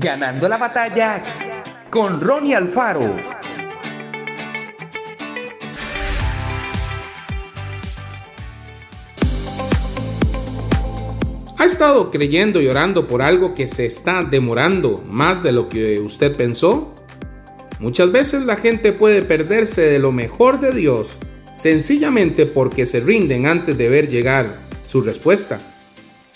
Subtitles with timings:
[0.00, 1.20] Ganando la batalla
[1.90, 3.16] con Ronnie Alfaro.
[11.56, 15.98] ¿Ha estado creyendo y orando por algo que se está demorando más de lo que
[15.98, 16.94] usted pensó?
[17.80, 21.18] Muchas veces la gente puede perderse de lo mejor de Dios
[21.54, 24.46] sencillamente porque se rinden antes de ver llegar
[24.84, 25.60] su respuesta.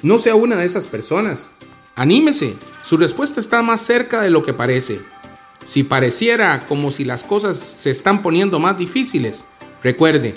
[0.02, 1.48] No sea una de esas personas.
[1.94, 5.02] Anímese, su respuesta está más cerca de lo que parece.
[5.64, 9.44] Si pareciera como si las cosas se están poniendo más difíciles,
[9.82, 10.34] recuerde,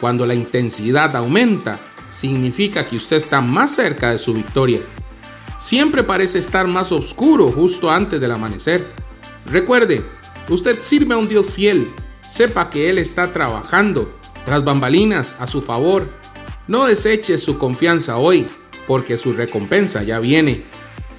[0.00, 1.78] cuando la intensidad aumenta,
[2.10, 4.80] significa que usted está más cerca de su victoria.
[5.58, 8.92] Siempre parece estar más oscuro justo antes del amanecer.
[9.46, 10.04] Recuerde,
[10.48, 11.88] usted sirve a un Dios fiel.
[12.20, 16.08] Sepa que Él está trabajando tras bambalinas a su favor.
[16.66, 18.46] No deseche su confianza hoy,
[18.86, 20.64] porque su recompensa ya viene.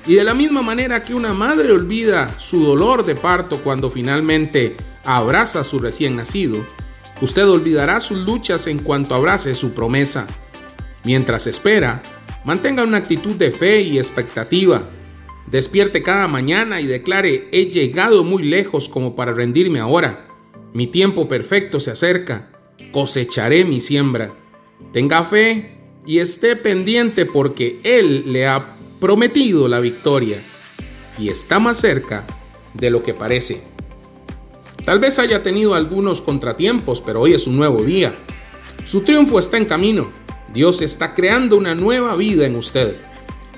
[0.07, 4.75] Y de la misma manera que una madre olvida su dolor de parto cuando finalmente
[5.03, 6.63] abraza a su recién nacido,
[7.21, 10.27] usted olvidará sus luchas en cuanto abrace su promesa.
[11.05, 12.03] Mientras espera,
[12.43, 14.89] mantenga una actitud de fe y expectativa.
[15.47, 20.27] Despierte cada mañana y declare, he llegado muy lejos como para rendirme ahora.
[20.73, 22.51] Mi tiempo perfecto se acerca.
[22.91, 24.35] Cosecharé mi siembra.
[24.91, 30.39] Tenga fe y esté pendiente porque Él le ha prometido la victoria
[31.17, 32.25] y está más cerca
[32.73, 33.61] de lo que parece.
[34.83, 38.15] Tal vez haya tenido algunos contratiempos, pero hoy es un nuevo día.
[38.85, 42.95] Su triunfo está en camino Dios está creando una nueva vida en usted.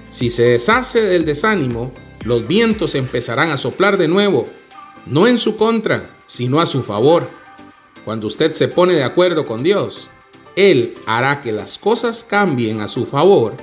[0.09, 1.91] Si se deshace del desánimo,
[2.25, 4.47] los vientos empezarán a soplar de nuevo,
[5.05, 7.29] no en su contra, sino a su favor.
[8.03, 10.09] Cuando usted se pone de acuerdo con Dios,
[10.55, 13.55] Él hará que las cosas cambien a su favor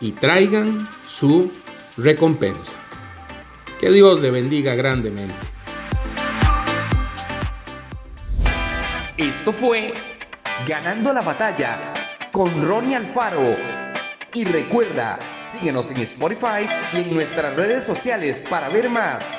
[0.00, 1.50] y traigan su
[1.96, 2.76] recompensa.
[3.80, 5.34] Que Dios le bendiga grandemente.
[9.16, 9.94] Esto fue
[10.66, 11.78] Ganando la batalla
[12.32, 13.56] con Ronnie Alfaro.
[14.34, 19.38] Y recuerda, síguenos en Spotify y en nuestras redes sociales para ver más.